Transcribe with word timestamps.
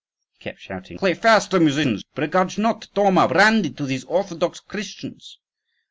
He 0.31 0.39
kept 0.43 0.59
shouting, 0.61 0.97
"Play 0.97 1.13
faster, 1.13 1.59
musicians! 1.59 2.03
Begrudge 2.15 2.57
not, 2.57 2.87
Thoma, 2.95 3.27
brandy 3.27 3.69
to 3.69 3.85
these 3.85 4.03
orthodox 4.05 4.59
Christians!" 4.59 5.37